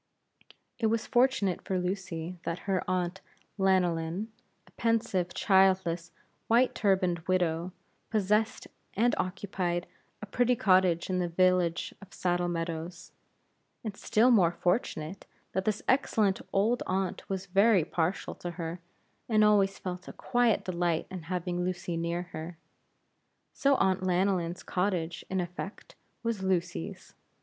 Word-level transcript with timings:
It 0.79 0.87
was 0.87 1.05
fortunate 1.05 1.61
for 1.63 1.77
Lucy 1.77 2.39
that 2.41 2.57
her 2.65 2.83
Aunt 2.89 3.21
Lanyllyn 3.59 4.29
a 4.65 4.71
pensive, 4.71 5.31
childless, 5.35 6.11
white 6.47 6.73
turbaned 6.73 7.19
widow 7.27 7.71
possessed 8.09 8.65
and 8.95 9.13
occupied 9.19 9.85
a 10.19 10.25
pretty 10.25 10.55
cottage 10.55 11.07
in 11.11 11.19
the 11.19 11.27
village 11.27 11.93
of 12.01 12.15
Saddle 12.15 12.47
Meadows; 12.47 13.11
and 13.83 13.95
still 13.95 14.31
more 14.31 14.51
fortunate, 14.51 15.27
that 15.51 15.65
this 15.65 15.83
excellent 15.87 16.41
old 16.51 16.81
aunt 16.87 17.29
was 17.29 17.45
very 17.45 17.85
partial 17.85 18.33
to 18.33 18.49
her, 18.57 18.79
and 19.29 19.43
always 19.43 19.77
felt 19.77 20.07
a 20.07 20.13
quiet 20.13 20.65
delight 20.65 21.05
in 21.11 21.21
having 21.29 21.63
Lucy 21.63 21.95
near 21.95 22.23
her. 22.31 22.57
So 23.53 23.75
Aunt 23.75 24.01
Lanyllyn's 24.01 24.63
cottage, 24.63 25.23
in 25.29 25.39
effect, 25.39 25.93
was 26.23 26.41
Lucy's. 26.41 27.13